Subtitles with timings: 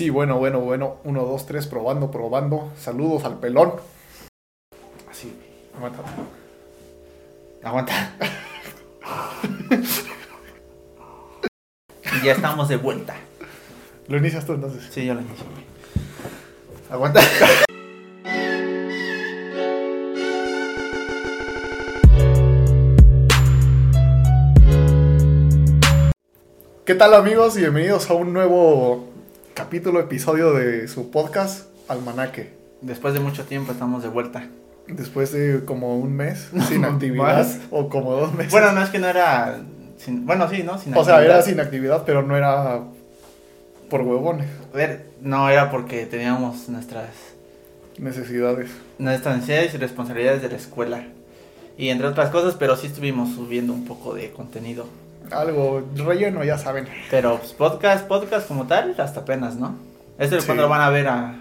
[0.00, 0.96] Sí, bueno, bueno, bueno.
[1.04, 2.72] Uno, dos, tres, probando, probando.
[2.78, 3.74] Saludos al pelón.
[5.10, 5.30] Así,
[5.76, 5.98] aguanta.
[7.62, 8.16] Aguanta.
[12.14, 13.14] y ya estamos de vuelta.
[14.08, 14.88] Lo inicias tú entonces.
[14.90, 15.44] Sí, yo lo inicio.
[16.90, 17.20] Aguanta.
[26.86, 27.54] ¿Qué tal amigos?
[27.54, 29.09] Bienvenidos a un nuevo
[29.64, 32.50] capítulo, episodio de su podcast Almanaque.
[32.80, 34.46] Después de mucho tiempo estamos de vuelta.
[34.88, 38.52] Después de como un mes sin actividad o como dos meses.
[38.52, 39.60] Bueno, no es que no era.
[39.98, 40.78] sin- bueno, sí, ¿no?
[40.78, 42.80] Sin o sea, era sin actividad, pero no era
[43.90, 47.08] por huevones, A ver, no era porque teníamos nuestras,
[47.98, 48.70] necesidades.
[48.98, 51.04] nuestras necesidades y responsabilidades de la escuela.
[51.76, 54.86] Y entre otras cosas, pero sí estuvimos subiendo un poco de contenido.
[55.30, 56.86] Algo relleno, ya saben.
[57.10, 59.76] Pero pues, podcast, podcast como tal, hasta apenas, ¿no?
[60.18, 60.46] Este es Sí.
[60.46, 61.36] cuando lo van a ver a,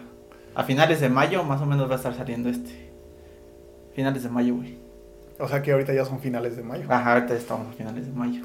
[0.55, 2.89] a finales de mayo, más o menos va a estar saliendo este.
[3.95, 4.77] Finales de mayo, güey.
[5.39, 6.85] O sea que ahorita ya son finales de mayo.
[6.89, 8.41] Ajá, ahorita estamos a finales de mayo.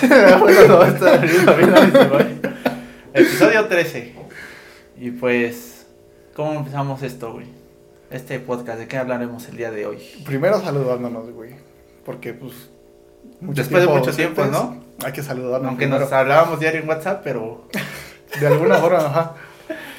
[0.40, 2.54] bueno, no, está finales de mayo.
[3.14, 4.14] Episodio 13.
[4.98, 5.86] Y pues,
[6.34, 7.46] ¿cómo empezamos esto, güey?
[8.10, 9.98] Este podcast, ¿de qué hablaremos el día de hoy?
[10.24, 11.54] Primero saludándonos, güey.
[12.04, 12.70] Porque, pues.
[13.40, 14.82] Mucho Después de mucho tiempo, ¿no?
[15.04, 15.68] Hay que saludarnos.
[15.68, 16.04] Aunque primero.
[16.04, 17.66] nos hablábamos diario en WhatsApp, pero
[18.40, 19.34] De alguna forma, ajá.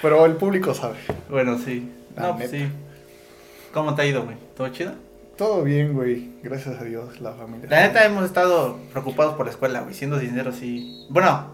[0.01, 0.95] Pero el público sabe.
[1.29, 1.91] bueno, sí.
[2.15, 2.67] La No, pues sí.
[3.73, 4.37] ¿Cómo te ha ido, güey?
[4.55, 4.93] ¿Todo chido?
[5.37, 6.31] Todo bien, güey.
[6.43, 7.67] Gracias a Dios, la familia.
[7.69, 11.05] La neta hemos estado preocupados por la escuela, güey, siendo sinceros, sí.
[11.09, 11.53] Bueno,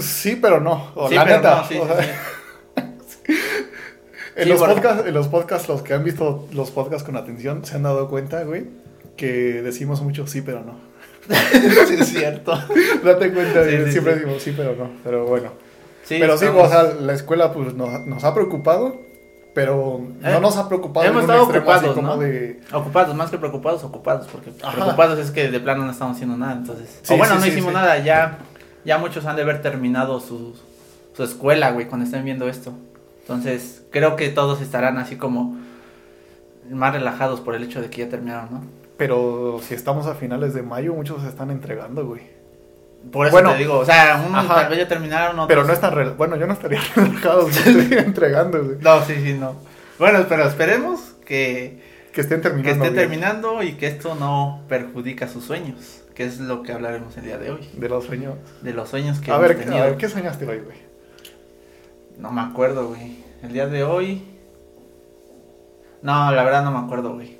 [0.00, 0.90] Sí, pero no.
[0.94, 1.56] O sí, la pero neta.
[1.56, 3.34] no, sí, o sí, sea, sí.
[4.36, 4.74] En, los bueno.
[4.74, 8.08] podcasts, en los podcasts, los que han visto los podcasts con atención, se han dado
[8.08, 8.66] cuenta, güey,
[9.16, 10.76] que decimos mucho sí, pero no.
[11.88, 12.52] Sí, es cierto.
[13.04, 14.18] Date cuenta, Sí, sí, siempre sí.
[14.20, 14.90] decimos sí, pero no.
[15.04, 15.50] Pero bueno.
[16.04, 18.96] Sí, pero sí, estamos- o sea, la escuela pues nos, nos ha preocupado,
[19.54, 22.16] pero no Eh, nos ha preocupado hemos estado ocupados, como ¿no?
[22.18, 22.60] de...
[22.72, 24.72] Ocupados, más que preocupados, ocupados, porque Ajá.
[24.74, 26.98] preocupados es que de plano no estamos haciendo nada, entonces.
[27.02, 27.74] Sí, o bueno, sí, no sí, hicimos sí.
[27.74, 28.38] nada, ya,
[28.84, 30.56] ya muchos han de haber terminado su,
[31.14, 32.72] su escuela, güey, cuando estén viendo esto.
[33.22, 35.58] Entonces, creo que todos estarán así como
[36.70, 38.62] más relajados por el hecho de que ya terminaron, ¿no?
[38.98, 42.22] Pero si estamos a finales de mayo, muchos se están entregando, güey.
[43.12, 43.52] Por eso Bueno.
[43.52, 44.56] te digo, o sea, unos Ajá.
[44.62, 45.46] tal vez ya terminaron, otros...
[45.48, 46.16] Pero no están...
[46.18, 48.76] Bueno, yo no estaría relajado si estoy entregando, güey.
[48.80, 49.54] No, sí, sí, no.
[49.98, 51.80] Bueno, pero esperemos que,
[52.12, 53.08] Que estén que terminando esté bien.
[53.08, 57.38] terminando y que esto no perjudica sus sueños, que es lo que hablaremos el día
[57.38, 57.68] de hoy.
[57.74, 58.34] De los sueños.
[58.62, 59.80] De los sueños que A hemos ver, tenido.
[59.82, 60.76] a ver, ¿qué soñaste hoy, güey?
[62.18, 63.24] No me acuerdo, güey.
[63.44, 64.24] El día de hoy.
[66.02, 67.38] No, la verdad no me acuerdo, güey.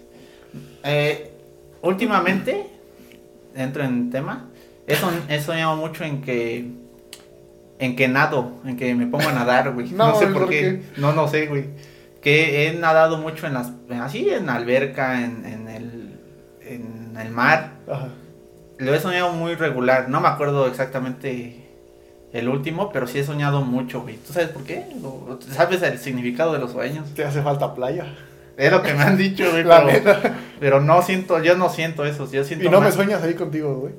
[0.85, 1.33] Eh,
[1.83, 2.67] últimamente,
[3.55, 4.47] entro en tema.
[4.87, 6.71] He, soñado mucho en que.
[7.79, 9.91] En que nado, en que me pongo a nadar, güey.
[9.93, 10.83] No, No, sé ¿por qué.
[10.97, 11.67] No, no sé, güey.
[12.23, 13.73] Que he nadado mucho en las.
[14.01, 16.21] Así, en la alberca, en, en el.
[16.63, 17.73] En el mar.
[17.87, 18.09] Ajá.
[18.79, 20.09] Lo he soñado muy regular.
[20.09, 21.69] No me acuerdo exactamente
[22.33, 24.17] el último, pero sí he soñado mucho, güey.
[24.17, 24.85] ¿Tú sabes por qué?
[25.03, 27.13] ¿O ¿Sabes el significado de los sueños?
[27.15, 28.07] Te hace falta playa.
[28.59, 29.63] Es lo que me han dicho, güey.
[29.63, 30.35] La Pero, neta.
[30.59, 32.29] pero no siento, yo no siento eso.
[32.31, 33.95] Yo siento Y no me sueñas ahí contigo, güey.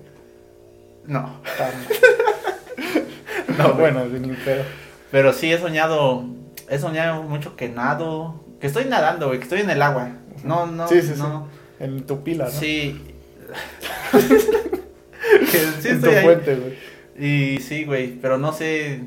[1.07, 1.27] No,
[3.57, 4.63] no, bueno, ni pedo.
[5.11, 6.25] Pero sí he soñado,
[6.69, 10.09] he soñado mucho que nado, que estoy nadando, güey, que estoy en el agua.
[10.43, 11.47] No, no, Sí, sí, no.
[11.79, 12.51] En tu pila, ¿no?
[12.51, 13.01] Sí.
[14.11, 16.23] que sí en tu ahí.
[16.23, 16.77] fuente, güey.
[17.17, 19.01] Y sí, güey, pero no sé.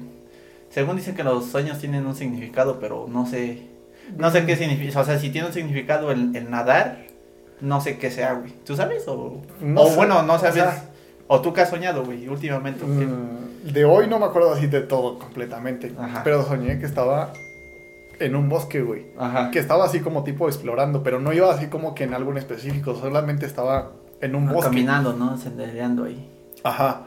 [0.70, 3.68] Según dicen que los sueños tienen un significado, pero no sé.
[4.16, 5.00] No sé qué significa.
[5.00, 6.98] O sea, si tiene un significado el, el nadar,
[7.60, 8.52] no sé qué sea, güey.
[8.64, 9.06] ¿Tú sabes?
[9.08, 10.54] O, No o sé, bueno, no o sabes.
[10.54, 10.84] sea-
[11.28, 12.84] o tú qué has soñado, güey, últimamente.
[12.84, 15.92] Mm, De hoy no me acuerdo así de todo completamente.
[15.98, 16.22] Ajá.
[16.24, 17.32] Pero soñé que estaba
[18.20, 19.06] en un bosque, güey.
[19.18, 19.50] Ajá.
[19.50, 22.38] Que estaba así como tipo explorando, pero no iba así como que en algo en
[22.38, 24.70] específico, solamente estaba en un Ah, bosque.
[24.70, 25.36] Caminando, ¿no?
[25.38, 26.28] Sendereando ahí.
[26.64, 27.02] Ajá.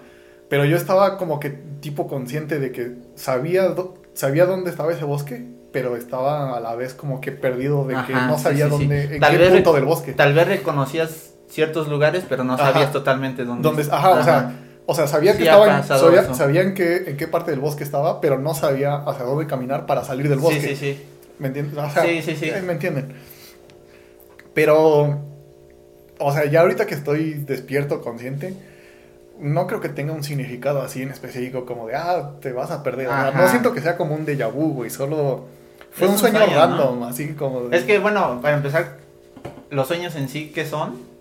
[0.49, 3.73] Pero yo estaba como que tipo consciente de que sabía,
[4.13, 5.45] sabía dónde estaba ese bosque,
[5.75, 8.77] pero estaba a la vez como que perdido de que Ajá, no sabía sí, sí.
[8.79, 10.13] dónde, en Tal qué vez punto del bosque.
[10.13, 12.71] Tal vez reconocías ciertos lugares, pero no Ajá.
[12.71, 13.61] sabías totalmente dónde.
[13.67, 14.53] Donde, ajá, o sea,
[14.85, 16.33] o sea, sabía que ha estaba, en, pasado sabía, eso.
[16.33, 19.85] sabía en qué, en qué parte del bosque estaba, pero no sabía hacia dónde caminar
[19.85, 20.61] para salir del bosque.
[20.61, 21.05] Sí, sí, sí.
[21.39, 21.49] ¿Me?
[21.49, 22.45] O sea, Sí, sí, sí.
[22.47, 23.13] eh, ¿Me entienden?
[24.53, 25.19] Pero,
[26.19, 28.53] o sea, ya ahorita que estoy despierto, consciente,
[29.41, 32.81] no creo que tenga un significado así en específico como de, ah, te vas a
[32.81, 33.07] perder.
[33.07, 33.41] O sea, Ajá.
[33.41, 35.45] no siento que sea como un déjà vu, güey, solo
[35.95, 37.77] fue Es un sueño, random, así como de...
[37.77, 38.97] Es que, bueno, para empezar,
[39.69, 41.15] los sueños en sí, ¿qué son?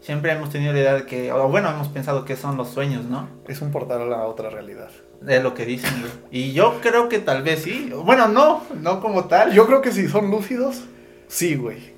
[0.00, 3.06] siempre hemos tenido la idea de que, o bueno, hemos pensado que son los sueños,
[3.06, 3.28] ¿no?
[3.48, 4.88] Es un portal a la otra realidad.
[5.20, 5.90] De lo que dicen.
[6.30, 7.90] Y yo creo que tal vez sí.
[8.04, 9.52] Bueno, no, no como tal.
[9.52, 10.82] Yo creo que si son lúcidos,
[11.26, 11.92] sí, güey.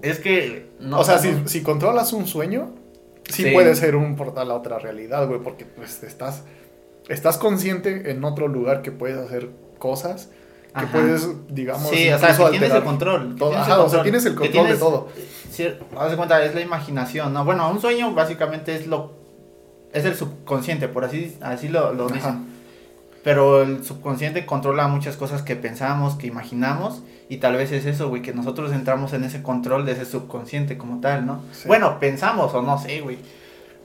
[0.00, 0.70] Es que.
[0.80, 2.70] No, o sea, no- si, si controlas un sueño,
[3.28, 3.50] sí, Sí.
[3.50, 6.44] puede ser un portal a otra realidad, güey, porque pues estás,
[7.10, 10.30] estás consciente en otro lugar que puedes hacer cosas,
[10.72, 10.88] que Ajá.
[10.92, 13.36] puedes, digamos, Sí, o sea, que tienes el control.
[13.36, 13.50] todo.
[13.50, 15.08] tienes el o sea, tienes el control de todo.
[15.98, 17.44] Haz de cuenta, es la imaginación, ¿no?
[17.44, 19.12] Bueno, un sueño básicamente es lo.
[19.92, 22.48] Es el subconsciente, por así, así lo, lo dicen.
[23.24, 27.02] Pero el subconsciente controla muchas cosas que pensamos, que imaginamos.
[27.28, 30.78] Y tal vez es eso, güey, que nosotros entramos en ese control de ese subconsciente
[30.78, 31.42] como tal, ¿no?
[31.52, 31.66] Sí.
[31.68, 33.18] Bueno, pensamos o no sé, güey.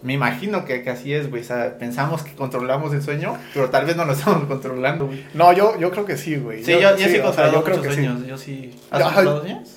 [0.05, 1.41] Me imagino que, que así es, güey.
[1.41, 5.25] O sea, pensamos que controlamos el sueño, pero tal vez no lo estamos controlando, güey.
[5.33, 6.63] No, yo, yo creo que sí, güey.
[6.63, 8.05] Sí, yo, yo sí he o sea, controlado yo creo muchos que sí.
[8.07, 8.27] sueños.
[8.27, 8.79] Yo sí.
[8.91, 9.69] ¿Has controlado sueños?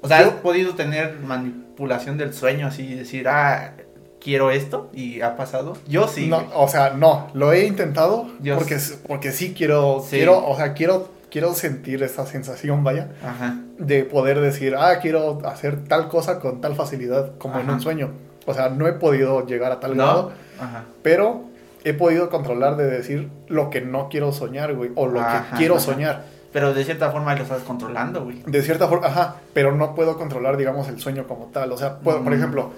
[0.00, 2.94] O sea, ¿has podido tener manipulación del sueño así?
[2.94, 3.74] Decir, ah,
[4.20, 5.76] quiero esto y ha pasado.
[5.88, 6.26] Yo sí.
[6.28, 6.48] no, güey.
[6.54, 10.16] o sea, no, lo he intentado Yo porque, porque sí quiero, Sí.
[10.16, 13.58] quiero, o sea, quiero, quiero sentir esa sensación, vaya, Ajá.
[13.78, 18.10] de poder decir, ah, quiero hacer tal cosa con tal facilidad como en un sueño.
[18.46, 20.04] O sea, no he podido llegar a tal ¿No?
[20.04, 20.84] grado, Ajá.
[21.02, 21.42] pero
[21.84, 25.56] he podido controlar de decir lo que no quiero soñar, güey, o lo Ajá, que
[25.58, 25.84] quiero ajá.
[25.84, 26.24] soñar.
[26.52, 28.42] Pero de cierta forma lo estás controlando, güey.
[28.46, 31.70] De cierta forma, ajá, pero no puedo controlar, digamos, el sueño como tal.
[31.72, 32.36] O sea, puedo- por Mm.
[32.36, 32.70] ejemplo,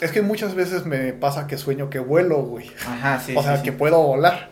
[0.00, 2.70] es que muchas veces me pasa que sueño que vuelo, güey.
[2.86, 3.34] Ajá, sí.
[3.36, 3.76] o sea, sí, que sí.
[3.76, 4.48] puedo volar.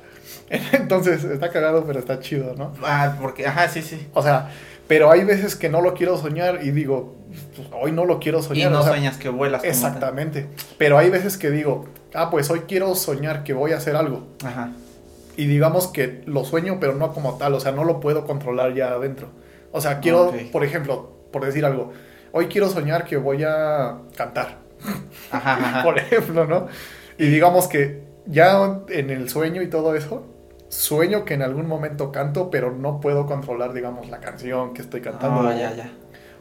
[0.72, 2.72] Entonces, está cagado, pero está chido, ¿no?
[2.84, 4.08] Ah, porque, ajá, sí, sí.
[4.14, 4.50] O sea,
[4.88, 7.14] pero hay veces que no lo quiero soñar y digo,
[7.54, 8.72] pues, hoy no lo quiero Y soñar.
[8.72, 9.62] no o sea, sueñas que vuelas.
[9.62, 9.70] tal.
[9.70, 10.46] Exactamente.
[10.78, 14.26] Pero hay veces que digo, ah, pues hoy quiero soñar que voy a hacer algo.
[14.44, 14.72] Ajá.
[15.36, 17.54] Y digamos que lo sueño, pero no como tal.
[17.54, 19.28] O sea, no lo puedo controlar ya adentro.
[19.70, 21.92] O sea, quiero, por ejemplo, por decir algo,
[22.32, 24.58] hoy quiero soñar que voy a cantar.
[25.30, 25.82] Ajá, ajá.
[25.84, 26.66] por ejemplo, ¿no?
[27.18, 30.26] Y digamos que ya en el sueño y todo eso,
[30.68, 35.00] sueño que en algún momento canto, pero no puedo controlar, digamos, la canción que estoy
[35.00, 35.48] cantando.
[35.48, 35.90] Ah, ya, ya.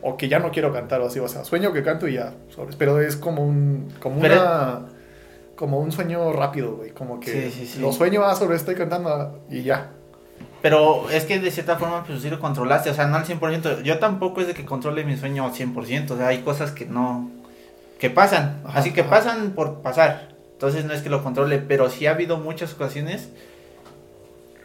[0.02, 2.34] O que ya no quiero cantar o así, o sea, sueño que canto y ya.
[2.78, 4.86] Pero es como un, como Pero- una,
[5.56, 7.80] como un sueño rápido, güey, como que Sí, sí, sí.
[7.82, 9.90] lo sueño, ah, sobre estoy cantando y ya.
[10.62, 13.82] Pero es que de cierta forma, pues sí lo controlaste, o sea, no al 100%.
[13.82, 16.86] Yo tampoco es de que controle mi sueño al 100%, o sea, hay cosas que
[16.86, 17.32] no.
[18.00, 19.10] que pasan, Ajá, así que ajá.
[19.10, 20.36] pasan por pasar.
[20.54, 23.30] Entonces no es que lo controle, pero sí ha habido muchas ocasiones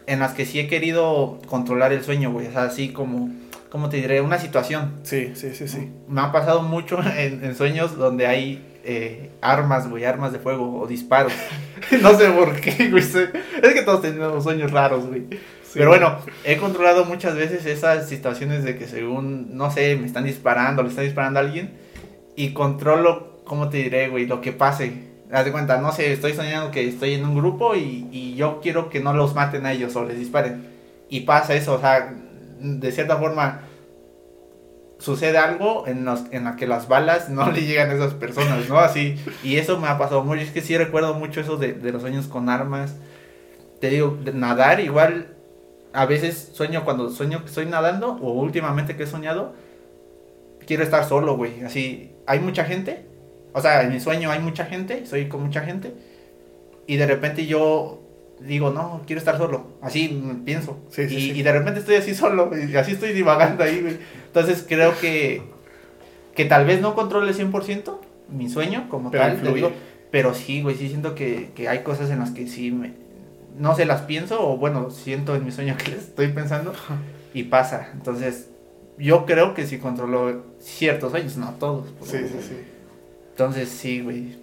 [0.07, 3.31] en las que sí he querido controlar el sueño, güey, o sea, así como.
[3.71, 4.21] ¿Cómo te diré?
[4.21, 5.01] Una situación.
[5.03, 5.91] Sí, sí, sí, sí.
[6.07, 10.81] Me ha pasado mucho en, en sueños donde hay eh, armas, güey, armas de fuego
[10.81, 11.33] o disparos.
[12.03, 13.03] no sé por qué, güey.
[13.03, 15.23] Es que todos tenemos sueños raros, güey.
[15.63, 15.79] Sí.
[15.79, 20.25] Pero bueno, he controlado muchas veces esas situaciones de que según, no sé, me están
[20.25, 21.73] disparando, le están disparando a alguien
[22.37, 24.27] y controlo, ¿cómo te diré, güey?
[24.27, 25.12] Lo que pase.
[25.33, 28.61] Haz de cuenta, no sé, estoy soñando que estoy en un grupo y, y yo
[28.61, 30.69] quiero que no los maten a ellos o les disparen.
[31.09, 32.15] Y pasa eso, o sea,
[32.61, 33.63] de cierta forma
[35.03, 38.69] sucede algo en, los, en la que las balas no le llegan a esas personas,
[38.69, 38.79] ¿no?
[38.79, 41.93] Así, y eso me ha pasado mucho, es que sí recuerdo mucho eso de, de
[41.93, 42.95] los sueños con armas.
[43.81, 45.35] Te digo, nadar igual,
[45.93, 49.55] a veces sueño cuando sueño que estoy nadando, o últimamente que he soñado,
[50.67, 53.07] quiero estar solo, güey, así, hay mucha gente,
[53.53, 55.95] o sea, en mi sueño hay mucha gente, soy con mucha gente,
[56.87, 58.01] y de repente yo
[58.41, 61.39] digo, no, quiero estar solo, así pienso, Sí, sí, y, sí.
[61.39, 63.99] y de repente estoy así solo, y así estoy divagando ahí, güey.
[64.27, 65.43] Entonces creo que,
[66.35, 67.99] que tal vez no controle 100%
[68.29, 69.73] mi sueño como Pero tal, te digo,
[70.11, 72.95] pero sí, güey, sí siento que, que hay cosas en las que sí me,
[73.59, 76.73] no se las pienso, o bueno, siento en mi sueño que les estoy pensando,
[77.35, 77.91] y pasa.
[77.93, 78.49] Entonces,
[78.99, 81.89] yo creo que sí controlo ciertos sueños, no todos.
[82.05, 82.57] Sí, sí, sí.
[83.33, 84.37] Entonces, sí, güey.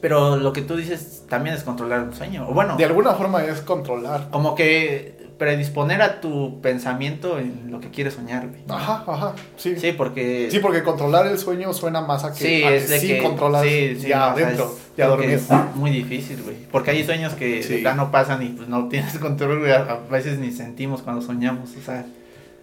[0.00, 2.46] Pero lo que tú dices también es controlar un sueño.
[2.48, 4.28] O bueno, De alguna forma es controlar.
[4.30, 8.60] como que predisponer a tu pensamiento en lo que quieres soñar, güey.
[8.68, 9.74] Ajá, ajá, sí.
[9.78, 10.48] Sí, porque...
[10.50, 13.08] Sí, porque controlar el sueño suena más a que, Sí, a es que de sí
[13.08, 15.14] que controlas sí, sí, ya no, o sea, adentro, ya.
[15.34, 16.56] Es muy difícil, güey.
[16.70, 17.80] Porque hay sueños que Sí.
[17.82, 19.72] ya no pasan y pues no tienes control, güey.
[19.72, 22.04] A veces ni sentimos cuando soñamos, o sea...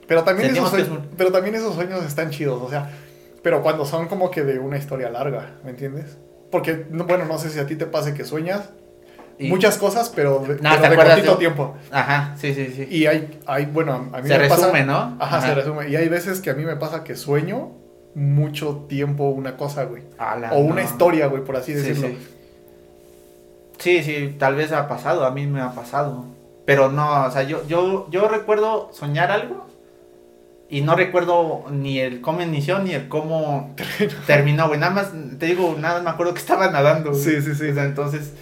[0.07, 0.87] Pero también, esos es
[1.17, 2.91] pero también esos sueños están chidos, o sea,
[3.47, 6.17] pero cuando son como que de una historia larga, ¿me entiendes?
[6.51, 8.71] Porque, no- bueno, no sé si a ti te pase que sueñas
[9.39, 11.75] y- muchas cosas, pero de, No, pero ¿te de acuerdas cortito de- tiempo.
[11.89, 12.87] Ajá, sí, sí, sí.
[12.91, 14.83] Y hay, hay, bueno, a mí Se me resume, pasa...
[14.83, 15.15] ¿no?
[15.17, 15.87] Ajá, se resume.
[15.87, 17.71] Y hay veces que a mí me pasa que sueño
[18.15, 20.03] mucho tiempo una cosa, güey.
[20.17, 20.89] Ala, O una no.
[20.89, 22.07] historia, güey, por así Sí, decirlo.
[22.09, 22.27] sí.
[23.79, 26.25] Sí, sí, tal vez ha pasado, a mí me ha pasado.
[26.65, 29.67] Pero no, o sea, yo, yo, yo recuerdo soñar algo
[30.69, 33.73] Y no recuerdo ni el cómo inició ni el cómo
[34.27, 34.79] terminó, güey.
[34.79, 37.11] Nada más, te digo, nada más me acuerdo que estaba nadando.
[37.11, 37.21] güey.
[37.21, 37.69] Sí, sí, sí.
[37.69, 38.33] O sea, entonces,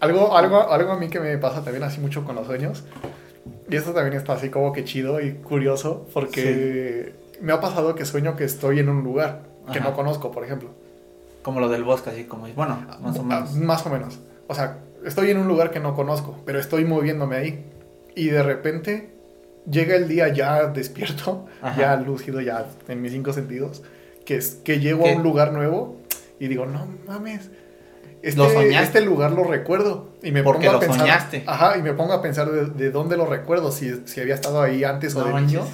[0.00, 2.84] Algo, algo, algo a mí que me pasa también así mucho con los sueños.
[3.68, 6.06] Y esto también está así como que chido y curioso.
[6.14, 9.42] Porque me ha pasado que sueño que estoy en un lugar
[9.72, 9.88] que Ajá.
[9.90, 10.70] no conozco, por ejemplo.
[11.42, 13.54] como lo del bosque, así como, bueno, más o Ah, menos.
[13.56, 14.18] Más o menos.
[14.48, 17.64] O sea, estoy en un lugar que no conozco, pero estoy moviéndome ahí.
[18.14, 19.10] Y de repente
[19.70, 21.80] llega el día ya despierto, Ajá.
[21.80, 23.82] ya lúcido, ya en mis cinco sentidos,
[24.24, 25.12] que, es, que llego ¿Qué?
[25.12, 25.96] a un lugar nuevo
[26.40, 27.50] y digo, no mames.
[28.22, 30.08] Este, ¿Lo este lugar lo recuerdo.
[30.22, 31.44] Y me Porque pongo a lo pensar, soñaste.
[31.46, 34.60] Ajá, y me pongo a pensar de, de dónde lo recuerdo, si, si había estado
[34.62, 35.60] ahí antes o No de manches.
[35.60, 35.66] niño.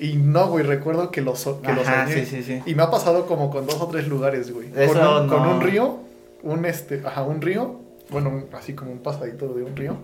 [0.00, 2.24] Y no, güey, recuerdo que lo, so- que lo Ajá, soñé.
[2.24, 2.62] sí, sí, sí.
[2.64, 4.68] Y me ha pasado como con dos o tres lugares, güey.
[4.74, 5.54] Eso con, un, con no.
[5.56, 5.98] un río,
[6.44, 9.96] un este, ajá, un río, bueno, así como un pasadito de un río.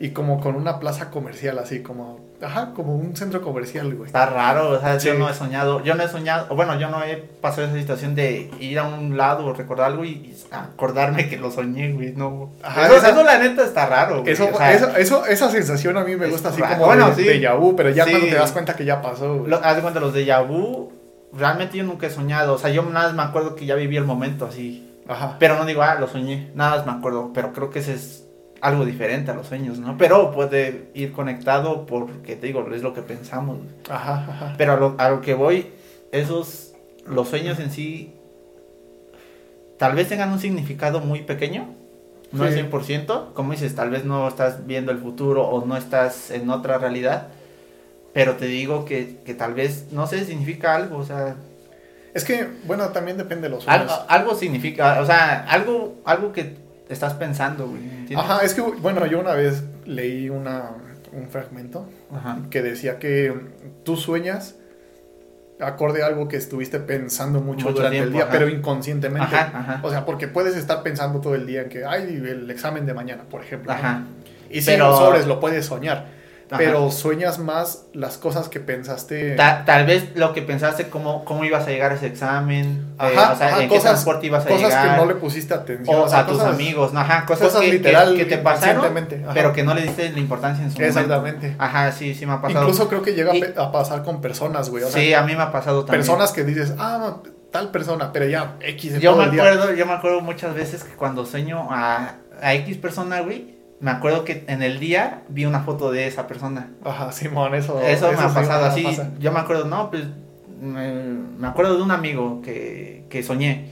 [0.00, 4.06] Y como con una plaza comercial, así como, ajá, como un centro comercial, güey.
[4.08, 6.88] Está raro, o sea, yo no he soñado, yo no he soñado, o bueno, yo
[6.90, 10.36] no he pasado esa situación de ir a un lado o recordar algo y, y
[10.50, 12.50] acordarme que lo soñé, güey, no.
[12.62, 14.32] Ajá, eso, esa- eso la neta está raro, güey.
[14.32, 16.74] Eso, o sea, eso, eso- esa sensación a mí me gusta así raro.
[16.74, 17.74] como Bueno, de, sí.
[17.76, 18.10] pero ya Sí.
[18.10, 19.50] cuando te das cuenta que ya pasó, güey.
[19.50, 20.92] lo- haz de cuenta los de vu,
[21.32, 23.96] realmente yo nunca he soñado, o sea, yo nada más me acuerdo que ya viví
[23.96, 25.36] el momento así, Ajá.
[25.38, 28.24] pero no digo, ah, lo soñé, nada más me acuerdo, pero creo que ese es
[28.64, 29.98] algo diferente a los sueños, ¿no?
[29.98, 33.58] Pero puede ir conectado porque, te digo, es lo que pensamos.
[33.90, 34.54] Ajá, ajá.
[34.56, 35.66] Pero a lo, a lo que voy,
[36.12, 36.72] esos,
[37.06, 38.14] los sueños en sí,
[39.78, 41.68] tal vez tengan un significado muy pequeño,
[42.32, 42.58] no Sí.
[42.58, 46.48] el 100%, como dices, tal vez no estás viendo el futuro o no estás en
[46.48, 47.28] otra realidad,
[48.14, 51.36] pero te digo que, que tal vez, no sé, significa algo, o sea,
[52.14, 54.06] Es que, bueno, también depende de los algo, sueños.
[54.08, 58.18] algo significa, o sea, algo, algo que estás pensando, güey, ¿entiendes?
[58.18, 60.70] Ajá, es que, bueno, yo una vez leí una,
[61.12, 62.38] un fragmento Ajá.
[62.50, 63.34] que decía que
[63.84, 64.56] tú sueñas
[65.60, 68.32] acorde a algo que estuviste pensando mucho, Mucho durante el día, ajá.
[68.32, 69.34] pero inconscientemente.
[69.36, 69.80] Ajá, ajá.
[69.84, 72.92] O sea, porque puedes estar pensando todo el día en que, ay, el examen de
[72.94, 73.72] mañana, por ejemplo.
[73.72, 74.04] ¿no?
[74.50, 76.06] Y si Pero- lo sobres, lo puedes soñar.
[76.54, 76.58] Ajá.
[76.64, 79.34] Pero sueñas más las cosas que pensaste.
[79.36, 83.14] Ta- tal vez lo que pensaste, cómo, cómo ibas a llegar a ese examen, eh,
[83.16, 84.90] Ajá, o sea, ajá, en qué cosas- transporte ibas a cosas llegar.
[84.90, 85.96] que no le pusiste atención.
[85.96, 87.00] o, o sea, a tus cosas- amigos, ¿no?
[87.00, 88.84] Ajá, cosas, cosas que, que- literal, que, te pasaron,
[89.34, 91.00] pero que no le diste la importancia en su momento.
[91.00, 91.56] Exactamente.
[91.58, 92.62] Ajá, sí, sí me ha pasado.
[92.64, 94.84] Incluso creo que llega a Y- a pasar con personas, güey.
[94.84, 96.00] O sea, sí, a mí me ha pasado también.
[96.02, 97.16] personas que dices, ah,
[97.50, 99.42] tal persona, pero ya X yo todo me el día.
[99.42, 103.53] acuerdo, yo me acuerdo muchas veces que cuando sueño a, a X persona, güey,
[103.84, 106.70] me acuerdo que en el día vi una foto de esa persona.
[106.82, 107.78] Ajá, Simón, eso.
[107.82, 108.82] Eso, me ha sí, pasado así.
[108.82, 109.10] pasa.
[109.20, 110.04] Yo me acuerdo, no, pues
[110.58, 110.90] me,
[111.38, 113.68] me acuerdo de un amigo que, que soñé.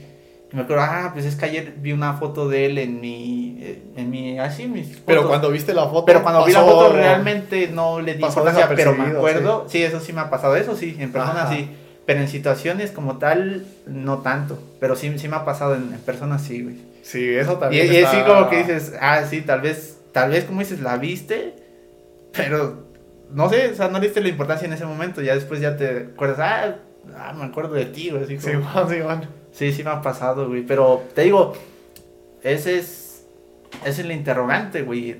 [0.51, 3.57] Y me acuerdo, ah, pues es que ayer vi una foto de él en mi,
[3.59, 6.05] eh, en mi, así, mis Pero cuando viste la foto.
[6.05, 9.65] Pero cuando vi la pasó- foto realmente no le di pasó importancia, pero me acuerdo,
[9.67, 9.81] sí.
[9.81, 11.55] eso sí me ha pasado, eso sí, en persona Ajá.
[11.55, 11.69] sí,
[12.05, 15.99] pero en situaciones como tal, no tanto, pero sí, sí me ha pasado en, en
[16.01, 16.75] persona, sí, güey.
[17.01, 17.87] Sí, eso Y, también.
[17.91, 20.95] y así está- como que dices, ah, sí, tal vez, tal vez como dices, la
[20.97, 21.55] viste,
[22.31, 22.85] pero
[23.31, 25.75] no sé, o sea, no le diste la importancia en ese momento, ya después ya
[25.75, 26.75] te acuerdas, ah,
[27.17, 29.27] ah, me acuerdo de ti, güey, así como- Simón, Simón.
[29.51, 30.63] Sí, sí me ha pasado, güey.
[30.65, 31.53] Pero te digo,
[32.41, 33.25] ese es.
[33.81, 35.15] Ese es el interrogante, güey.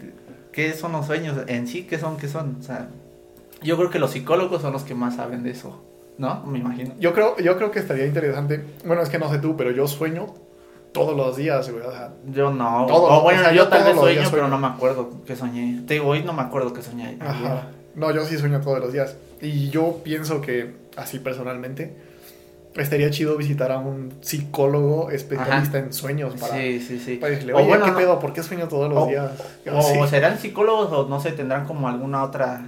[0.51, 1.37] ¿Qué son los sueños?
[1.47, 2.17] En sí, ¿qué son?
[2.17, 2.57] ¿Qué son?
[2.59, 2.87] O sea,
[3.61, 5.83] yo creo que los psicólogos son los que más saben de eso.
[6.17, 6.43] ¿No?
[6.45, 6.93] Me imagino.
[6.99, 8.63] Yo creo, yo creo que estaría interesante.
[8.85, 10.33] Bueno, es que no sé tú, pero yo sueño
[10.93, 11.83] todos los días, güey.
[11.85, 12.85] O sea, Yo no.
[12.87, 14.67] Todo, o bueno, o sea, yo yo tal todos vez sueño, días pero no me
[14.67, 15.81] acuerdo que soñé.
[15.87, 17.17] Te digo, hoy no me acuerdo que soñé.
[17.19, 17.67] ajá.
[17.95, 19.15] No, yo sí sueño todos los días.
[19.41, 21.95] Y yo pienso que, así personalmente,
[22.75, 27.15] estaría chido visitar a un psicólogo especialista en sueños para, Sí, sí, sí.
[27.17, 28.19] para decirle, O oye, bueno, ¿qué no- pedo?
[28.19, 29.31] ¿Por qué sueño todos los O- días?
[29.71, 32.65] O serán psicólogos o no sé, tendrán como alguna otra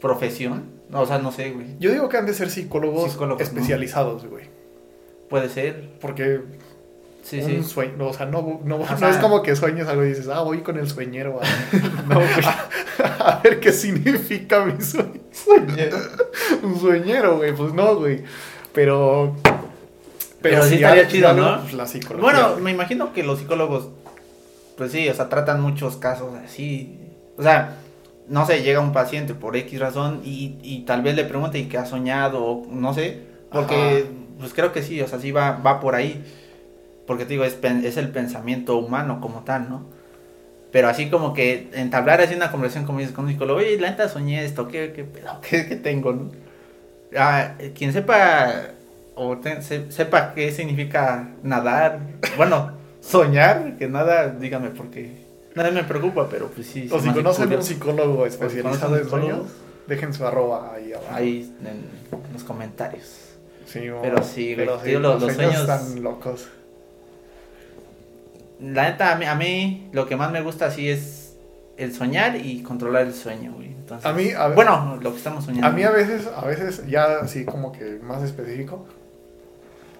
[0.00, 0.64] profesión.
[0.92, 1.66] O sea, no sé, güey.
[1.78, 3.44] Yo digo que han de ser psicólogos, Psicólogos, ¿no?
[3.44, 4.46] especializados, güey.
[5.28, 5.90] Puede ser.
[6.00, 6.40] Porque
[7.22, 7.62] Sí, un sí.
[7.64, 10.28] sueño, o sea, no, no, O no sea- es como que sueñes algo y dices,
[10.28, 11.44] ah, voy con el sueñero a,
[12.08, 13.10] no, güey.
[13.18, 15.20] a ver qué significa mi sueño.
[16.62, 18.22] un sueñero, güey, pues no, güey.
[18.72, 19.36] Pero.
[20.42, 21.60] Pero sí si estaría chido, ¿no?
[21.60, 22.22] pues, la psicología.
[22.22, 22.62] Bueno, güey.
[22.62, 23.88] me imagino que los psicólogos,
[24.76, 26.98] pues sí, o sea, tratan muchos casos así.
[27.36, 27.76] O sea,
[28.28, 31.66] no sé, llega un paciente por X razón y, y tal vez le pregunte y
[31.66, 33.18] qué ha soñado, o no sé,
[33.52, 34.06] porque
[34.38, 36.24] pues creo que sí, o sea, sí va, va por ahí.
[37.10, 39.82] Porque te digo, es, es el pensamiento humano como tal, ¿no?
[40.70, 43.90] Pero así como que entablar así una conversación como dices con un psicólogo, oye, la
[43.90, 45.40] neta soñé esto, ¿qué, qué, pedo?
[45.50, 46.30] ¿Qué- qué tengo, no?
[47.18, 48.68] Ah, quien sepa
[49.16, 51.98] o te- se- sepa qué significa nadar,
[52.36, 55.10] bueno, soñar, que nada, dígame porque
[55.56, 56.88] nada me preocupa, pero pues sí.
[56.92, 59.46] O si conocen un psicólogo especializado en sueños,
[59.88, 61.08] dejen su arroba ahí abajo.
[61.12, 63.16] Ahí en los comentarios.
[63.66, 66.46] Sí, mo, Pero sí, pero tío, los- los sueños- están locos.
[68.62, 71.36] La neta, a mí, a mí lo que más me gusta así es
[71.76, 73.68] el soñar y controlar el sueño, güey.
[73.68, 75.66] Entonces, A mí, a ver- bueno, lo que estamos soñando.
[75.66, 78.86] A mí a veces, a veces, ya así como que más específico,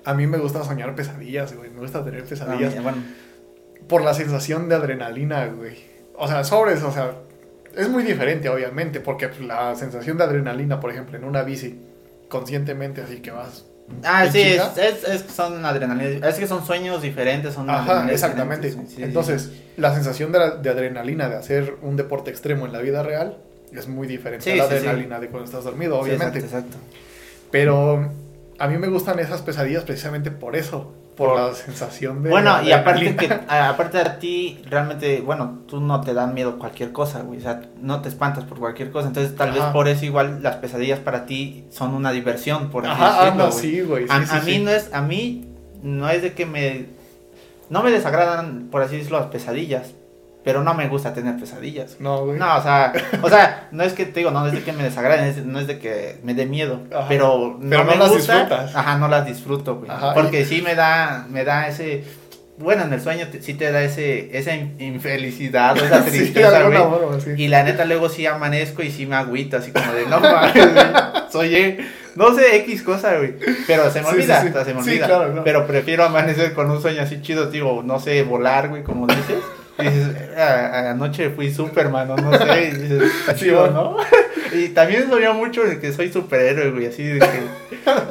[0.05, 1.71] a mí me gusta soñar pesadillas, güey.
[1.71, 2.99] Me gusta tener A mí, pesadillas bueno,
[3.89, 5.77] por la sensación de adrenalina, güey.
[6.17, 7.13] O sea, sobres, o sea,
[7.75, 11.81] es muy diferente, obviamente, porque la sensación de adrenalina, por ejemplo, en una bici,
[12.29, 13.65] conscientemente, así que vas.
[14.05, 16.29] Ah, ¿En sí, es, es, es que son adrenalina.
[16.29, 18.69] Es que son sueños diferentes, son Ajá, exactamente.
[18.69, 22.67] diferentes, sí, sí, Entonces, la sensación de, la- de adrenalina de hacer un deporte extremo
[22.67, 23.39] en la vida real
[23.73, 26.39] es muy diferente Sí, a la adrenalina de cuando estás dormido, obviamente.
[26.39, 26.79] exacto, exacto.
[27.51, 28.11] Pero
[28.59, 32.31] a mí me gustan esas pesadillas precisamente por eso, por, Por- la sensación de.
[32.31, 36.93] Bueno, y aparte que, aparte de ti, realmente, bueno, tú no te dan miedo cualquier
[36.93, 40.07] cosa, güey, o sea, no te espantas por cualquier cosa, entonces tal vez por eso
[40.07, 43.61] igual las pesadillas para ti son una diversión, por así Ajá, decirlo, güey.
[43.61, 44.05] sí, güey.
[44.05, 44.51] sí, a, sí, a sí.
[44.51, 45.45] mí no es, a mí
[45.83, 46.87] no es de que me,
[47.69, 49.93] no me desagradan, por así decirlo, las pesadillas,
[50.45, 51.97] pero no me gusta tener pesadillas.
[52.01, 52.39] No, güey.
[52.39, 52.93] No, o sea,
[53.23, 55.59] o sea, no es que te digo, no es de que me desagraden, es- no
[55.61, 57.07] es de que me dé miedo, Ajá.
[57.09, 58.75] pero no Pero no me las gusta, disfrutas.
[58.77, 59.91] Ajá, no las disfruto, güey.
[59.91, 62.05] Ajá, Porque sí me da, me da ese,
[62.59, 67.21] bueno, en el sueño te- sí te da ese, esa in- infelicidad esa tristeza, güey.
[67.21, 67.31] sí.
[67.37, 70.55] Y la neta luego sí amanezco y sí me agüito, así como de, no mames,
[71.31, 71.79] soy,
[72.17, 73.35] no sé, X cosa, güey.
[73.67, 75.07] Pero se me Sí, olvida, se me Sí, olvida.
[75.07, 75.45] claro, claro.
[75.45, 79.37] Pero prefiero amanecer con un sueño así chido, digo, no sé, volar, güey, como dices.
[79.83, 83.97] Y dices, "Ah, anoche fui Superman, o no sé, y dices, está Sí, chido, bueno.
[84.53, 84.59] ¿no?
[84.59, 87.41] Y también soñó mucho de que soy superhéroe, güey, así de que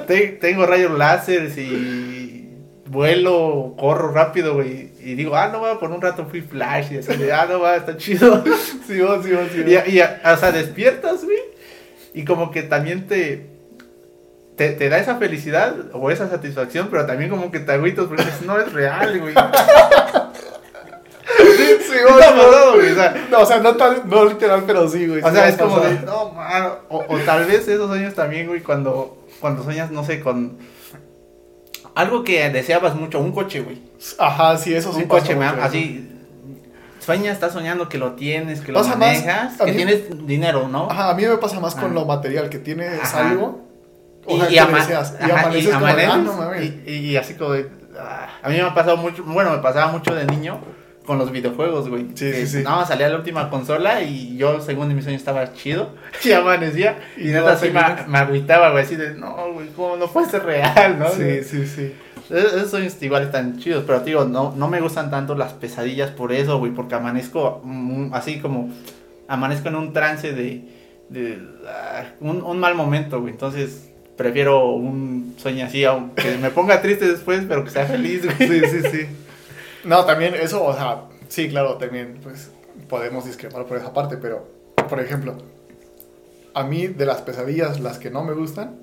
[0.07, 2.49] te- tengo rayos láser y
[2.87, 4.89] vuelo, corro rápido, güey.
[5.03, 7.59] Y digo, ah, no va, por un rato fui Flash y así de, ah, no
[7.59, 8.43] va, está chido.
[8.87, 9.69] Sí, va, sí, va, sí, va.
[9.87, 11.37] Y, y, o sea, despiertas, güey.
[12.13, 13.45] Y como que también te,
[14.55, 18.23] te, te da esa felicidad o esa satisfacción, pero también como que te agüitas porque
[18.25, 19.33] dices, no es real, güey.
[21.81, 25.21] Sí, güey, o sea, No, o sea, no, tal, no literal, pero sí, güey.
[25.21, 28.61] o sea, es como de, no, man, o, o tal vez esos sueños también, güey,
[28.61, 30.57] cuando, cuando sueñas, no sé, con
[31.95, 33.81] algo que deseabas mucho, un coche, güey.
[34.17, 36.05] Ajá, sí, eso sí un coche, mucho, man, así.
[36.99, 40.89] Sueñas, estás soñando que lo tienes, que lo Pasa manejas, que mí- tienes dinero, ¿no?
[40.91, 41.93] Ajá, a mí me pasa más con Ah.
[41.95, 43.29] lo material, que tienes Ajá.
[43.29, 43.65] algo.
[44.25, 46.91] O Y, sea, y que ama- deseas, y amaneces como de, amaneces ah, no y,
[46.91, 50.13] y así como de, ah, a mí me ha pasado mucho, bueno, me pasaba mucho
[50.13, 50.59] de niño
[51.09, 52.03] con los videojuegos, güey.
[52.13, 52.63] Sí, Que sí, sí.
[52.63, 55.89] Nada más salía la última consola y yo, según mi sueño, estaba chido.
[56.23, 56.99] Y amanecía.
[57.17, 60.43] Y, no así me, me agüitaba, güey, así de, no, güey, ¿cómo no puede ser
[60.45, 61.09] real, no?
[61.09, 61.91] Sí, sí, sí.
[62.29, 66.11] Es- Esos sueños igual están chidos, pero digo, no, no me gustan tanto las pesadillas
[66.11, 68.69] por eso, güey, porque amanezco mm, así como,
[69.27, 70.63] amanezco en un trance de,
[71.09, 76.81] de ah, un, un mal momento, güey, entonces prefiero un sueño así, aunque me ponga
[76.81, 78.37] triste después, pero que sea feliz, güey.
[78.61, 79.07] Sí, sí, sí.
[79.83, 82.51] No, también eso, o sea, sí, claro, también, pues,
[82.89, 84.47] podemos discrepar por esa parte, pero,
[84.89, 85.35] por ejemplo,
[86.53, 88.75] a mí de las pesadillas, las que no me gustan,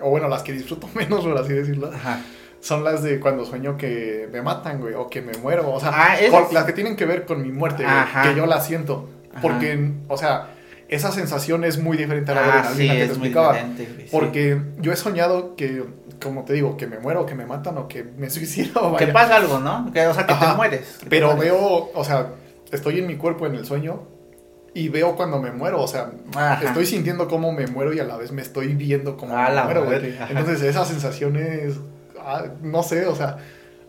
[0.00, 2.20] o bueno, las que disfruto menos, por así decirlo, Ajá.
[2.60, 5.90] son las de cuando sueño que me matan, güey, o que me muero, o sea,
[5.92, 9.08] Ah, esas- las que tienen que ver con mi muerte, güey, que yo la siento,
[9.32, 9.40] Ajá.
[9.42, 10.48] porque, o sea,
[10.90, 13.52] esa sensación es muy diferente a la Ah, sí, adrenalina que te explicaba.
[13.54, 14.08] diferente, güey, sí.
[14.10, 15.84] Porque yo he soñado que,
[16.22, 18.96] como te digo, que me muero, que me matan o que me suicido.
[18.96, 19.90] Que pasa algo, ¿no?
[19.92, 20.54] Que, o sea, que te Ajá.
[20.54, 20.96] mueres.
[20.98, 21.52] que te Pero mueres.
[21.52, 22.28] veo, o sea,
[22.72, 24.02] estoy en mi cuerpo en el sueño
[24.74, 26.64] y veo cuando me muero, o sea, Ajá.
[26.64, 29.54] estoy sintiendo cómo me muero y a la vez me estoy viendo cómo A me
[29.54, 30.14] la muero, güey.
[30.28, 31.74] Entonces esa sensación es,
[32.20, 33.38] ah, no sé, o sea,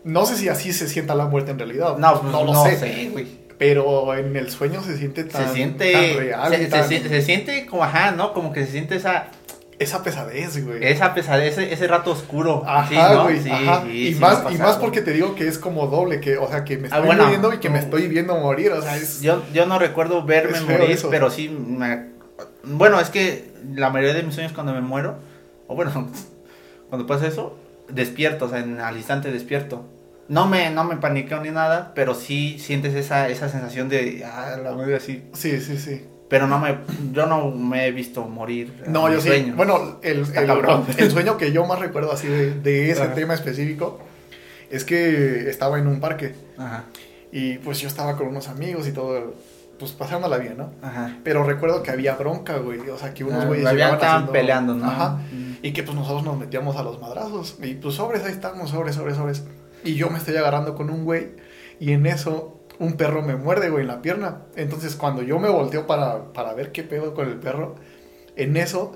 [0.04, 1.96] no sé si así se sienta la muerte en realidad.
[1.98, 2.76] No, pues, no no, lo sé.
[2.76, 3.41] sé, güey.
[3.62, 6.50] Pero en el sueño se siente tan, Se siente, tan real.
[6.50, 8.32] se, se tan- siente- se siente como, ajá, ¿no?
[8.32, 9.26] Como que se siente esa,
[9.78, 10.84] esa pesadez, güey.
[10.84, 12.64] esa pesadez, ese, ese rato oscuro.
[12.66, 13.22] Ajá, sí, ¿no?
[13.22, 13.82] güey, Sí, ajá.
[13.86, 16.64] sí, y más, y más porque te digo que es como doble, que, o sea,
[16.64, 19.20] que me Ah, estoy bueno, muriendo y que me estoy viendo morir, o sea, es...
[19.22, 21.08] Yo, yo no recuerdo verme morir, eso.
[21.08, 22.06] pero sí me...
[22.64, 25.18] Bueno, es que la mayoría de mis sueños cuando me muero,
[25.68, 25.92] o bueno,
[26.88, 27.56] cuando pasa eso,
[27.88, 29.84] despierto, o sea, en, al instante despierto.
[30.28, 34.56] No me, no me paniqueo ni nada, pero sí sientes esa, esa sensación de, ah,
[34.62, 35.24] la madre así.
[35.34, 36.06] Sí, sí, sí.
[36.28, 36.78] Pero no me,
[37.12, 38.82] yo no me he visto morir.
[38.86, 39.28] No, yo sí.
[39.28, 39.56] sueños.
[39.56, 40.24] Bueno, el,
[40.96, 43.14] el- sueño que yo más recuerdo así de, de ese Ajá.
[43.14, 44.00] tema específico
[44.70, 46.84] es que estaba en un parque Ajá,
[47.30, 49.34] y pues yo estaba con unos amigos y todo,
[49.78, 50.70] pues pasándola bien, ¿no?
[50.80, 51.18] ajá.
[51.22, 52.78] Pero recuerdo que había bronca, güey.
[52.88, 54.86] O sea, que unos Ah, güeyes estaban haciendo- peleando, ¿no?
[54.88, 55.18] Ajá.
[55.30, 55.56] Mm.
[55.62, 57.58] Y que pues nosotros nos metíamos a los madrazos.
[57.62, 59.44] Y pues sobres, ahí estamos, sobres, sobres, sobres.
[59.84, 61.30] Y yo me estoy agarrando con un güey.
[61.80, 64.42] Y en eso un perro me muerde, güey, en la pierna.
[64.56, 67.74] Entonces cuando yo me volteo para, para ver qué pedo con el perro,
[68.36, 68.92] en eso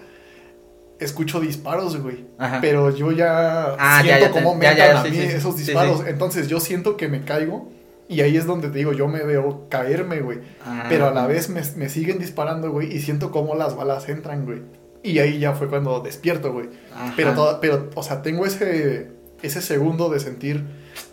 [0.99, 2.25] escucho disparos, güey.
[2.38, 2.59] Ajá.
[2.61, 5.57] Pero yo ya Ah, siento ya cómo me ya, entran a sí, mí sí, esos
[5.57, 5.99] disparos.
[6.01, 6.05] sí.
[6.09, 7.68] Entonces yo siento que me caigo
[8.09, 10.38] y ahí es donde te digo, yo me veo caerme, güey.
[10.64, 10.87] Ah.
[10.88, 14.44] Pero a la vez me, me siguen disparando, güey, y siento cómo las balas entran,
[14.46, 14.62] güey.
[15.03, 16.68] Y ahí ya fue cuando despierto, güey.
[17.16, 19.11] Pero, toda- pero, o sea, tengo ese,
[19.42, 20.64] ese segundo de sentir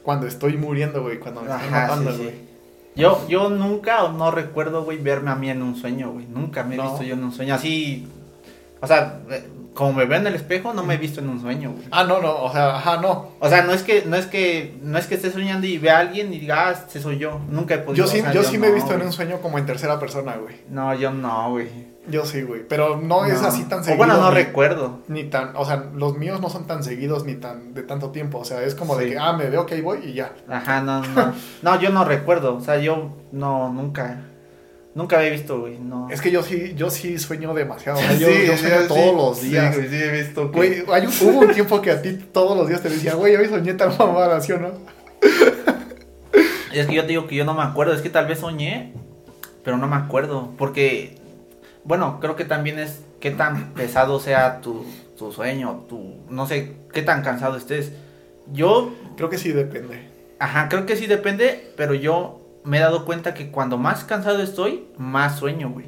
[0.04, 2.24] cuando estoy muriendo, güey, cuando me estoy matando, sí, sí.
[2.24, 2.36] güey.
[2.96, 6.28] Yo, yo nunca o no recuerdo, güey, verme a mí en un sueño, güey.
[6.28, 6.84] Nunca me he No.
[6.90, 7.56] visto yo en un sueño.
[7.56, 8.08] Así,
[8.82, 11.42] o sea, eh, como me veo en el espejo, no me he visto en un
[11.42, 11.86] sueño, güey.
[11.90, 13.32] Ah, no, no, o sea, ajá, no.
[13.40, 15.98] O sea, no es que, no es que, no es que esté soñando y vea
[15.98, 17.40] a alguien y diga, ah, ese soy yo.
[17.50, 18.06] Nunca he podido.
[18.06, 20.00] Yo sí, o sea, yo sí me he visto en un sueño como en tercera
[20.00, 20.58] persona, güey.
[20.70, 21.68] No, yo no, güey.
[22.08, 22.68] Yo sí, güey.
[22.68, 23.98] Pero no, es así tan O seguido.
[23.98, 25.00] bueno, no ni- recuerdo.
[25.08, 28.40] Ni tan, o sea, los míos no son tan seguidos ni tan de tanto tiempo.
[28.40, 30.34] O sea, es como de que, ah, me veo que ahí voy y ya.
[30.50, 31.34] Ajá, no, no.
[31.62, 32.56] No, yo no recuerdo.
[32.58, 34.22] O sea, yo no, nunca.
[34.96, 35.80] Nunca había visto, güey.
[35.80, 36.08] No.
[36.12, 37.98] Es que yo sí, yo sí sueño demasiado.
[38.00, 38.88] O yo, Sí, yo sueño sí.
[38.90, 39.74] todos los días.
[39.74, 42.68] Sí, güey, sí he visto Güey, hay hubo un tiempo que a ti todos los
[42.68, 44.72] días te decía, güey, hoy soñé tal mamada, ¿sí o no?
[46.74, 48.94] Es que yo te digo que yo no me acuerdo, es que tal vez soñé,
[49.64, 51.16] pero no me acuerdo, porque,
[51.84, 54.86] bueno, creo que también es qué tan pesado sea tu,
[55.18, 57.92] tu sueño, tu, no sé, qué tan cansado estés.
[58.52, 60.10] Yo, Creo que sí depende.
[60.40, 64.42] ajá, creo que sí depende, pero yo me he dado cuenta que cuando más cansado
[64.42, 65.88] estoy, más sueño, güey.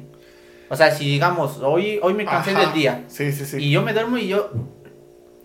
[0.68, 2.60] O sea, si digamos, hoy, hoy me cansé Ajá.
[2.60, 3.58] del día, Sí, sí, sí.
[3.58, 4.50] y yo me duermo y yo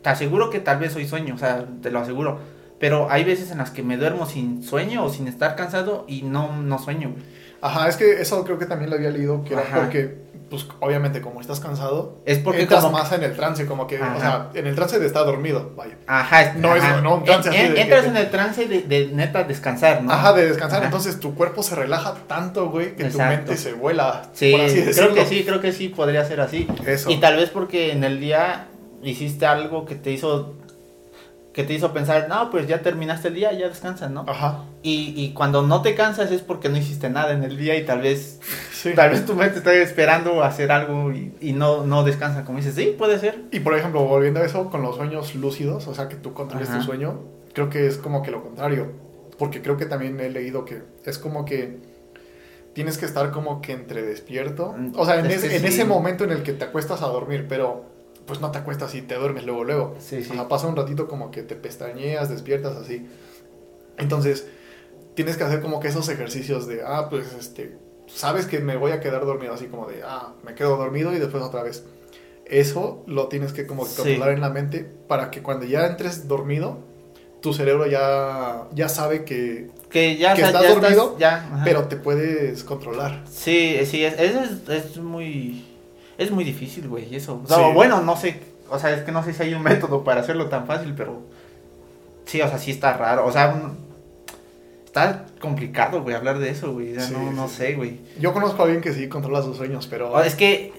[0.02, 2.40] te aseguro que tal vez soy sueño, o sea, te lo aseguro.
[2.80, 6.24] Pero hay veces en las que me duermo sin sueño o sin estar cansado y
[6.24, 7.24] no, no sueño, güey.
[7.62, 10.18] Ajá, es que eso creo que también lo había leído, que era porque,
[10.52, 13.98] pues, obviamente, como estás cansado, Es porque entras como- más en el trance, como que,
[13.98, 14.16] Ajá.
[14.16, 15.98] o sea, en el trance de estar dormido, vaya.
[16.06, 17.02] Ajá, es- No es- ajá.
[17.02, 20.12] no un trance En- así de Entras en el trance de, de neta descansar, ¿no?
[20.12, 20.86] Ajá, de descansar, Ajá.
[20.88, 24.84] entonces tu cuerpo se relaja tanto, güey, que tu mente se vuela, Sí, por así
[24.94, 26.68] creo que sí, creo que sí podría ser así.
[26.86, 27.10] Eso.
[27.10, 28.68] Y tal vez porque en el día
[29.04, 30.54] hiciste algo que te hizo
[31.54, 34.24] que te hizo pensar, no, pues ya terminaste el día, ya descansas, ¿no?
[34.28, 37.76] Ajá, Y, y cuando no te cansas es porque no hiciste nada en el día
[37.76, 38.40] y tal vez
[38.72, 38.94] sí.
[38.96, 42.76] tal vez tu mente está esperando hacer algo y, y no, no descansa, como dices,
[42.76, 43.42] sí, puede ser.
[43.52, 46.70] Y por ejemplo, volviendo a eso, con los sueños lúcidos, o sea, que tú controles
[46.70, 46.80] Ajá.
[46.80, 47.20] tu sueño,
[47.54, 48.92] creo que es como que lo contrario.
[49.38, 51.80] Porque creo que también he leído que es como que
[52.74, 54.76] tienes que estar como que entre despierto.
[54.96, 55.68] O sea, en, Es en sí.
[55.68, 57.86] ese momento en el que te acuestas a dormir, pero
[58.32, 59.96] pues no te acuestas y te duermes luego, luego.
[60.00, 60.32] Sí, sí.
[60.32, 63.06] O sea, pasa un ratito como que te pestañeas, despiertas así.
[63.98, 64.48] Entonces,
[65.16, 67.76] tienes que hacer como que esos ejercicios de, ah, pues este,
[68.08, 71.20] sabes que me voy a quedar dormido, así como de, ah, me quedo dormido y
[71.20, 71.84] después otra vez.
[72.46, 73.96] Eso lo tienes que como que Sí.
[73.98, 76.80] controlar en la mente para que cuando ya entres dormido,
[77.42, 81.98] tu cerebro ya, ya sabe que, Que ya, Que estás ya dormido, ya, pero te
[81.98, 83.26] puedes controlar.
[83.30, 85.66] Sí, sí, es, es, es muy.
[86.22, 87.42] Es muy difícil, güey, eso.
[87.44, 87.64] O sea, Sí.
[87.74, 88.40] bueno, no sé.
[88.70, 91.22] O sea, es que no sé si hay un método para hacerlo tan fácil, pero.
[92.26, 93.26] Sí, o sea, sí está raro.
[93.26, 93.78] O sea, un-
[94.86, 96.92] está complicado, güey, hablar de eso, güey.
[96.92, 98.00] O sea, Sí, no, no sé, güey.
[98.20, 100.12] Yo conozco a alguien que sí controla sus sueños, pero...
[100.12, 100.74] O- Es que.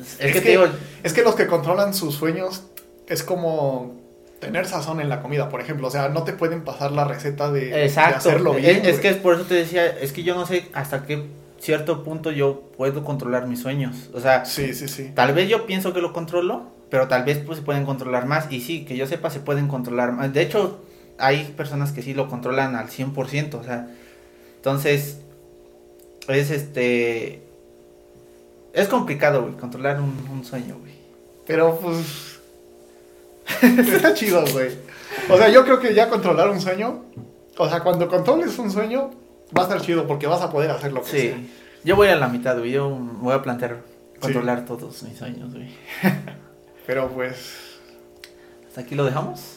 [0.00, 0.66] Es, Es que, que- te digo.
[1.02, 2.64] Es que los que controlan sus sueños
[3.06, 3.96] es como
[4.40, 5.88] tener sazón en la comida, por ejemplo.
[5.88, 8.76] O sea, no te pueden pasar la receta de, hacerlo es, bien.
[8.76, 9.00] es güey.
[9.00, 11.24] que es por eso te decía, es que yo no sé hasta qué
[11.60, 14.10] cierto punto yo puedo controlar mis sueños.
[14.12, 15.12] O sea, Sí, sí, sí.
[15.14, 18.50] Tal vez yo pienso que lo controlo, pero tal vez pues se pueden controlar más.
[18.50, 20.32] Y sí, que yo sepa, se pueden controlar más.
[20.32, 20.80] De hecho,
[21.18, 23.54] hay personas que sí lo controlan al 100%.
[23.54, 23.88] O sea,
[24.56, 25.20] entonces,
[26.28, 27.42] es este...
[28.72, 30.92] Es complicado, güey, controlar un, un sueño, güey.
[31.46, 32.38] Pero pues...
[33.62, 34.70] está chido, güey.
[35.30, 37.04] O sea, yo creo que ya controlar un sueño...
[37.56, 39.10] O sea, cuando controles un sueño,
[39.56, 41.20] va a estar chido porque vas a poder hacer lo que sea.
[41.36, 41.52] Sí.
[41.84, 42.70] Yo voy a la mitad, güey.
[42.72, 43.78] Yo voy a plantear
[44.20, 45.68] controlar todos mis sueños, güey.
[46.86, 47.54] Pero pues...
[48.68, 49.54] ¿Hasta aquí lo dejamos?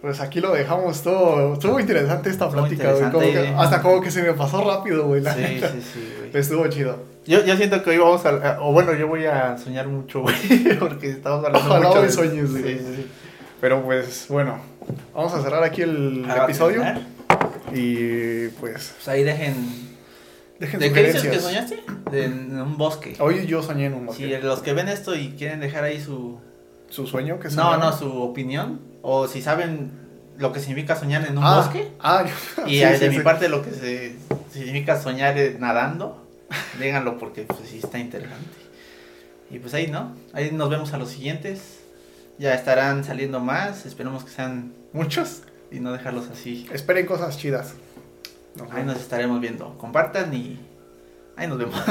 [0.00, 1.54] Pues aquí lo dejamos todo.
[1.54, 3.10] Estuvo interesante esta Estuvo plática, güey.
[3.10, 3.54] Como interesante.
[3.56, 5.22] que- hasta como que se me pasó rápido, güey.
[5.22, 5.68] la Sí, neta.
[5.72, 6.30] sí, sí, güey.
[6.42, 6.98] Estuvo chido.
[7.26, 8.58] Yo, yo siento que hoy vamos a...
[8.60, 10.36] O bueno, yo voy a soñar mucho, güey.
[10.78, 12.62] Porque estamos hablando Ojalá mucho hoy de- sueñes, güey.
[12.64, 13.06] Sí, sí, sí.
[13.62, 14.58] Pero pues bueno,
[15.14, 16.82] vamos a cerrar aquí el Para episodio.
[17.72, 19.54] Y pues Pues ahí dejen...
[20.58, 21.82] dejen ¿De qué dices que soñaste?
[22.10, 23.16] De, en un bosque.
[23.20, 24.38] Hoy yo soñé en un Si bosque.
[24.42, 26.38] los que ven esto y quieren dejar ahí su...
[26.90, 27.40] ¿Su sueño?
[27.40, 28.80] que No, no, su opinión.
[29.02, 29.90] O si saben
[30.38, 31.90] lo que significa soñar en un ah, bosque.
[31.98, 33.22] Ah, yo- Y sí, de sí, mi sí.
[33.22, 34.16] parte lo que se
[34.52, 36.28] significa soñar nadando,
[36.80, 38.56] díganlo porque pues sí está interesante.
[39.50, 40.14] Y pues ahí, ¿no?
[40.32, 41.80] Ahí nos vemos a los siguientes.
[42.38, 46.68] Ya estarán saliendo más, esperemos que sean muchos y no dejarlos así.
[46.72, 47.74] Esperen cosas chidas.
[48.56, 48.94] Nos Ahí vemos.
[48.94, 49.76] nos estaremos viendo.
[49.78, 50.58] Compartan y
[51.36, 51.74] ahí nos vemos.